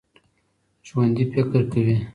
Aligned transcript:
ژوندي 0.87 1.25
فکر 1.33 1.61
کوي 1.71 1.95